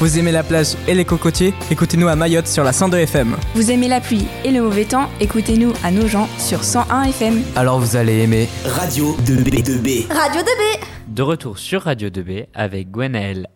[0.00, 3.36] Vous aimez la plage et les cocotiers Écoutez-nous à Mayotte sur la 102 FM.
[3.54, 7.42] Vous aimez la pluie et le mauvais temps Écoutez-nous à Nogent sur 101 FM.
[7.54, 10.10] Alors vous allez aimer Radio 2B 2B.
[10.10, 13.46] Radio 2B De retour sur Radio 2B avec Gwenaël,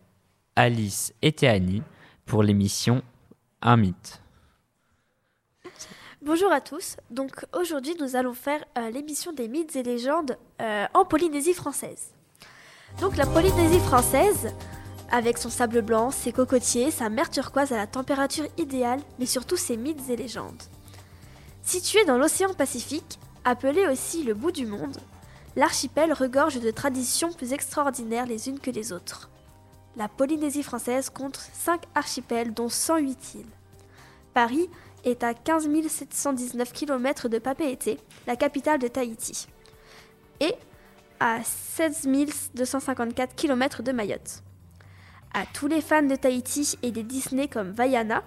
[0.54, 1.83] Alice et Théanie
[2.26, 3.01] pour l'émission
[3.63, 4.21] Un mythe.
[6.21, 6.99] Bonjour à tous.
[7.11, 12.11] Donc aujourd'hui, nous allons faire euh, l'émission des mythes et légendes euh, en Polynésie française.
[13.01, 14.53] Donc la Polynésie française,
[15.15, 19.56] avec son sable blanc, ses cocotiers, sa mer turquoise à la température idéale, mais surtout
[19.56, 20.61] ses mythes et légendes.
[21.62, 24.97] Situé dans l'océan Pacifique, appelé aussi le bout du monde,
[25.55, 29.30] l'archipel regorge de traditions plus extraordinaires les unes que les autres.
[29.97, 33.47] La Polynésie française compte 5 archipels dont 108 îles.
[34.34, 34.69] Paris
[35.05, 39.47] est à 15 719 km de Papeete, la capitale de Tahiti,
[40.41, 40.55] et
[41.20, 42.09] à 16
[42.56, 44.42] 254 km de Mayotte.
[45.37, 48.23] À tous les fans de Tahiti et des Disney comme Vaiana,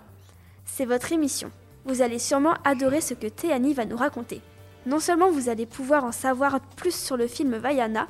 [0.66, 1.50] c'est votre émission.
[1.86, 4.42] Vous allez sûrement adorer ce que Théanie va nous raconter.
[4.86, 8.10] Non seulement vous allez pouvoir en savoir plus sur le film Vaiana,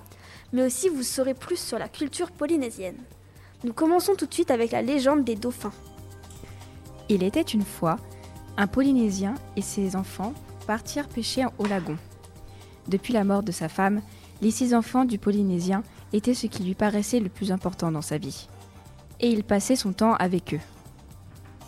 [0.51, 2.97] mais aussi vous saurez plus sur la culture polynésienne.
[3.63, 5.73] Nous commençons tout de suite avec la légende des dauphins.
[7.07, 7.97] Il était une fois,
[8.57, 10.33] un Polynésien et ses enfants
[10.65, 11.97] partirent pêcher au lagon.
[12.87, 14.01] Depuis la mort de sa femme,
[14.41, 18.17] les six enfants du Polynésien étaient ce qui lui paraissait le plus important dans sa
[18.17, 18.47] vie.
[19.19, 20.59] Et il passait son temps avec eux.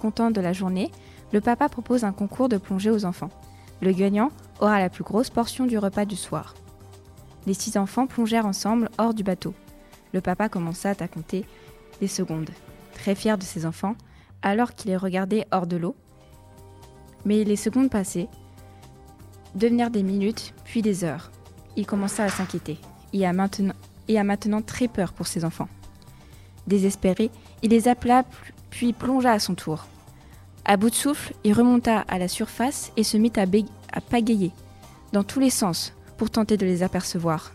[0.02, 0.92] Content de la journée,
[1.31, 3.30] le papa propose un concours de plongée aux enfants.
[3.81, 6.55] Le gagnant aura la plus grosse portion du repas du soir.
[7.45, 9.53] Les six enfants plongèrent ensemble hors du bateau.
[10.14, 11.45] Le papa commença à compter
[12.02, 12.50] les secondes,
[12.94, 13.95] très fier de ses enfants,
[14.42, 15.95] alors qu'il les regardait hors de l'eau.
[17.25, 18.27] Mais les secondes passaient,
[19.55, 21.31] devenirent des minutes, puis des heures.
[21.75, 22.80] Il commença à s'inquiéter
[23.14, 23.73] et a maintenant,
[24.08, 25.70] et a maintenant très peur pour ses enfants.
[26.70, 27.31] Désespéré,
[27.64, 28.23] il les appela
[28.70, 29.88] puis plongea à son tour.
[30.66, 34.52] À bout de souffle, il remonta à la surface et se mit à, pagayer
[35.11, 37.54] dans tous les sens pour tenter de les apercevoir.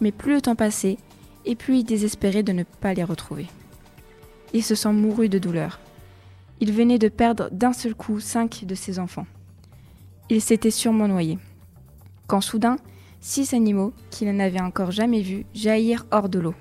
[0.00, 0.98] Mais plus le temps passait,
[1.44, 3.46] et plus il désespérait de ne pas les retrouver.
[4.52, 5.78] Il se sent mouru de douleur.
[6.60, 9.26] Il venait de perdre d'un seul coup cinq de ses enfants.
[10.28, 11.38] Il s'était sûrement noyé.
[12.26, 12.76] Quand soudain,
[13.20, 16.54] six animaux qu'il n'avait encore jamais vus jaillirent hors de l'eau.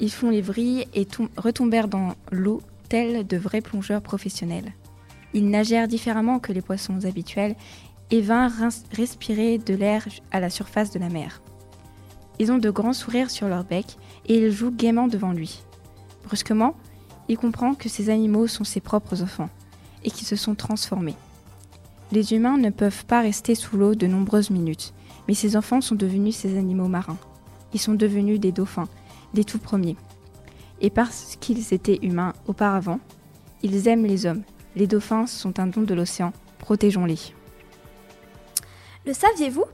[0.00, 4.72] Ils font les vrilles et retombèrent dans l'eau tels de vrais plongeurs professionnels.
[5.34, 7.56] Ils nagèrent différemment que les poissons habituels
[8.10, 8.52] et vinrent
[8.92, 11.42] respirer de l'air à la surface de la mer.
[12.38, 13.96] Ils ont de grands sourires sur leur bec
[14.26, 15.62] et ils jouent gaiement devant lui.
[16.24, 16.74] Brusquement,
[17.28, 19.48] il comprend que ces animaux sont ses propres enfants
[20.04, 21.16] et qu'ils se sont transformés.
[22.12, 24.94] Les humains ne peuvent pas rester sous l'eau de nombreuses minutes,
[25.26, 27.18] mais ces enfants sont devenus ces animaux marins.
[27.74, 28.88] Ils sont devenus des dauphins,
[29.36, 29.96] des tout premiers.
[30.80, 32.98] Et parce qu'ils étaient humains auparavant,
[33.62, 34.42] ils aiment les hommes.
[34.74, 36.32] Les dauphins sont un don de l'océan.
[36.58, 37.18] Protégeons-les.
[39.06, 39.64] Le saviez-vous?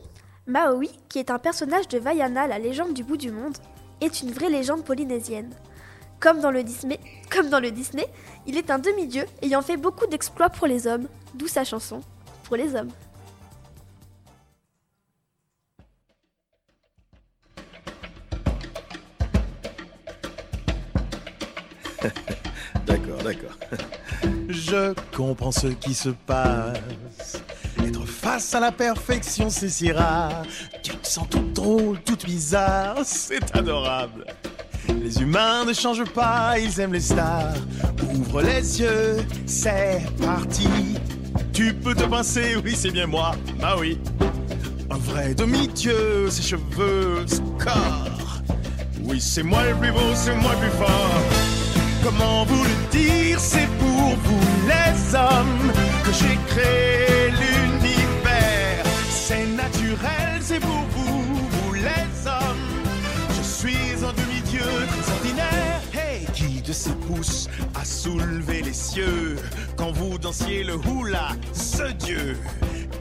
[0.47, 3.57] Maui, qui est un personnage de Vaiana, la légende du bout du monde,
[4.01, 5.51] est une vraie légende polynésienne.
[6.19, 6.99] Comme dans le Disney,
[7.31, 8.07] comme dans le Disney
[8.47, 12.01] il est un demi-dieu ayant fait beaucoup d'exploits pour les hommes, d'où sa chanson
[12.45, 12.91] Pour les hommes.
[23.23, 23.57] D'accord.
[24.49, 27.41] Je comprends ce qui se passe.
[27.85, 30.45] Être face à la perfection, c'est si rare.
[30.83, 34.27] Tu te sens tout drôle, tout bizarre, c'est adorable.
[34.89, 37.55] Les humains ne changent pas, ils aiment les stars.
[38.15, 40.69] Ouvre les yeux, c'est parti.
[41.53, 43.99] Tu peux te pincer, oui, c'est bien moi, bah oui.
[44.91, 48.43] Un vrai demi-dieu, ses cheveux, son corps.
[49.05, 51.32] Oui, c'est moi le plus beau, c'est moi le plus fort.
[52.03, 55.73] Comment vous le dire, c'est pour vous les hommes
[56.05, 58.85] que j'ai créé l'univers.
[59.09, 62.69] C'est naturel, c'est pour vous, vous les hommes.
[63.37, 65.81] Je suis un demi-dieu très ordinaire.
[65.93, 67.49] Hey, qui de ses pouces
[67.81, 69.37] a soulevé les cieux
[69.77, 72.37] quand vous dansiez le hula, ce dieu?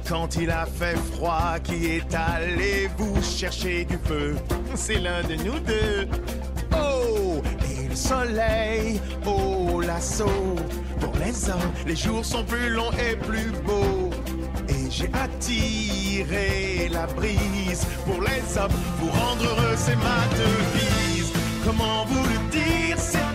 [0.07, 4.35] Quand il a fait froid, qui est allé vous chercher du feu?
[4.75, 6.07] C'est l'un de nous deux.
[7.95, 10.55] Soleil, oh l'assaut.
[10.99, 14.09] Pour les hommes, les jours sont plus longs et plus beaux.
[14.69, 17.85] Et j'ai attiré la brise.
[18.05, 21.31] Pour les hommes, vous rendre heureux, c'est ma devise.
[21.65, 23.30] Comment vous le dire, c'était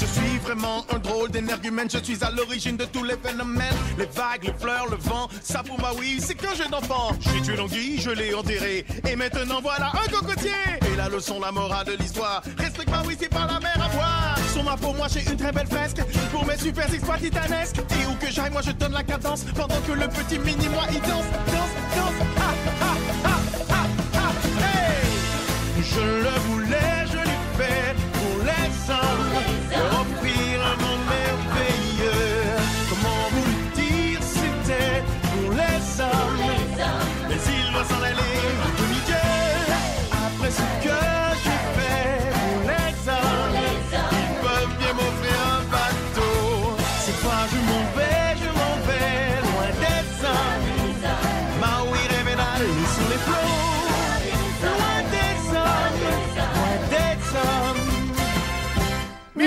[0.00, 1.88] Je suis vraiment un drôle d'énergumène.
[1.90, 3.74] Je suis à l'origine de tous les phénomènes.
[3.98, 5.28] Les vagues, les fleurs, le vent.
[5.42, 7.12] Ça pour moi, oui, c'est qu'un jeu d'enfant.
[7.20, 8.84] J'ai une anguille, je l'ai enterré.
[9.08, 10.50] Et maintenant, voilà un cocotier.
[10.92, 12.42] Et la leçon, la morale de l'histoire.
[12.58, 14.38] Respecte ma oui, c'est pas la mer à boire.
[14.52, 16.02] Sur ma peau, moi, j'ai une très belle fresque.
[16.32, 17.78] Pour mes super exploits titanesques.
[17.78, 19.44] Et où que j'aille, moi, je donne la cadence.
[19.54, 22.26] Pendant que le petit mini, moi, il danse, danse, danse.
[22.36, 23.38] Ah, ah, ah,
[23.70, 23.86] ah,
[24.16, 25.82] ah, hey!
[25.82, 29.33] Je le voulais, je l'ai fait pour les hommes.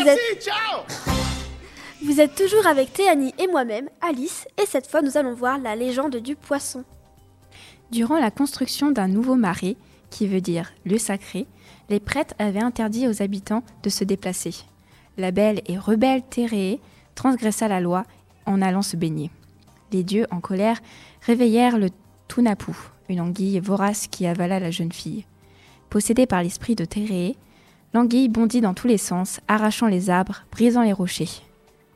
[0.07, 0.83] Merci, êtes- ciao!
[2.05, 5.75] Vous êtes toujours avec Théanie et moi-même, Alice, et cette fois nous allons voir la
[5.75, 6.85] légende du poisson.
[7.91, 9.75] Durant la construction d'un nouveau marais,
[10.09, 11.45] qui veut dire le sacré,
[11.89, 14.55] les prêtres avaient interdit aux habitants de se déplacer.
[15.17, 16.79] La belle et rebelle Théréée
[17.15, 18.03] transgressa la loi
[18.45, 19.29] en allant se baigner.
[19.91, 20.79] Les dieux, en colère,
[21.25, 21.89] réveillèrent le
[22.29, 22.71] Tunapu,
[23.09, 25.25] une anguille vorace qui avala la jeune fille.
[25.89, 27.35] Possédée par l'esprit de Théréée,
[27.97, 31.41] l'anguille bondit dans tous les sens, arrachant les arbres, brisant les rochers.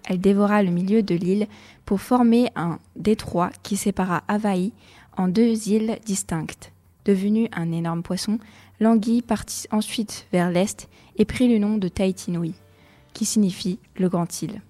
[0.06, 1.46] Elle dévora le milieu de l'île
[1.86, 4.72] pour former un détroit qui sépara Havaï
[5.16, 6.72] en deux îles distinctes.
[7.06, 8.40] Devenu un énorme poisson,
[8.80, 12.56] l'anguille partit ensuite vers l'est et prit le nom de Tahiti Nui,
[13.14, 14.64] qui signifie le grand île.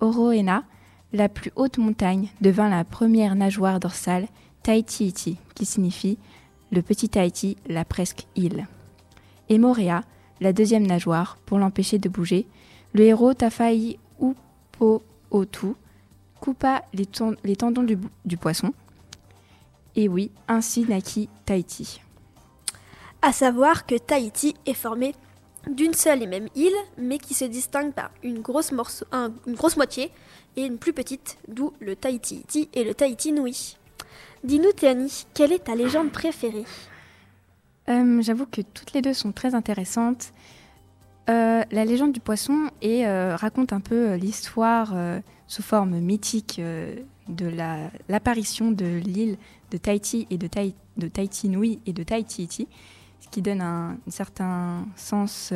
[0.00, 0.64] Oroena,
[1.12, 4.26] la plus haute montagne, devint la première nageoire dorsale
[4.64, 6.18] Tahiti Iti, qui signifie
[6.72, 8.66] le petit Tahiti, la presque île.
[9.48, 10.02] Et Morea,
[10.40, 12.46] la deuxième nageoire, pour l'empêcher de bouger,
[12.92, 15.74] le héros Tafai Upo-Otu
[16.40, 18.72] coupa les, ten- les tendons du, poisson.
[19.94, 22.00] Et oui, ainsi naquit Tahiti.
[23.22, 25.14] À savoir que Tahiti est formé
[25.70, 30.12] d'une seule et même île, mais qui se distingue par une grosse, moitié
[30.56, 33.76] et une plus petite, d'où le Tahiti Iti et le Tahiti Nui.
[34.44, 36.64] Dis-nous, Théanie, quelle est ta légende préférée?
[37.88, 40.32] Euh, J'avoue que toutes les deux sont très intéressantes.
[41.28, 44.94] Euh, la légende du poisson euh, raconte un peu l'histoire
[45.48, 46.60] sous forme mythique
[47.28, 49.36] de la- l'apparition de l'île
[49.70, 50.46] de Tahiti et de,
[51.08, 52.68] Tahiti Nui et de Tahiti Iti,
[53.20, 55.52] ce qui donne un, un certain sens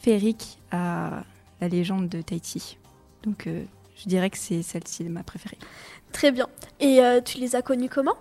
[0.00, 1.24] féerique à
[1.60, 2.76] la légende de Tahiti.
[3.22, 5.58] Donc je dirais que c'est celle-ci ma préférée.
[6.12, 6.46] Très bien.
[6.80, 8.16] Et tu les as connus comment?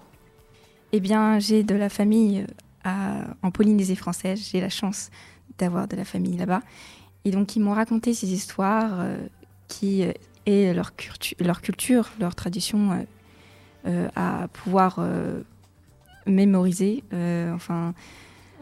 [0.94, 2.46] Eh bien, j'ai de la famille
[2.84, 4.50] à- en Polynésie française.
[4.52, 5.10] J'ai la chance
[5.58, 6.62] d'avoir de la famille là-bas.
[7.26, 9.18] Et donc, ils m'ont raconté ces histoires euh,
[9.68, 10.12] qui euh,
[10.46, 12.96] et leur, cultu- leur culture, leur tradition euh,
[13.88, 15.00] euh, à pouvoir
[16.26, 17.04] mémoriser,
[17.54, 17.94] enfin,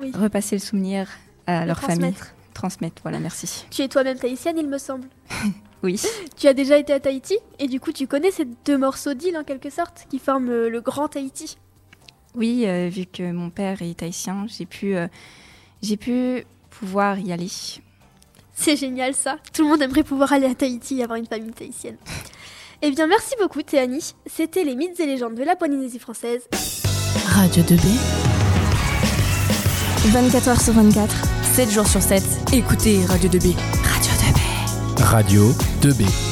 [0.01, 0.11] Oui.
[0.13, 1.07] repasser le souvenir
[1.47, 2.11] à leur famille.
[2.13, 2.33] Transmettre.
[2.53, 3.65] Transmettre, voilà, merci.
[3.71, 5.07] Tu es toi-même tahitienne, il me semble.
[5.83, 5.99] Oui.
[6.37, 9.35] Tu as déjà été à Tahiti et du coup tu connais ces deux morceaux d'île
[9.35, 11.57] en quelque sorte qui forment le grand Tahiti.
[12.35, 15.07] Oui, euh, vu que mon père est haïtien, j'ai pu, euh,
[15.81, 17.49] j'ai pu pouvoir y aller.
[18.53, 19.37] C'est génial ça.
[19.53, 21.97] Tout le monde aimerait pouvoir aller à Tahiti et avoir une famille tahitienne.
[22.81, 24.13] Eh bien merci beaucoup Théanie.
[24.25, 26.47] C'était les mythes et légendes de la Polynésie française.
[27.27, 27.85] Radio 2B,
[30.07, 31.41] 24h sur 24.
[31.53, 32.23] 7 jours sur 7.
[32.53, 33.55] Écoutez Radio 2B.
[33.83, 35.03] Radio 2B.
[35.03, 36.30] Radio 2B.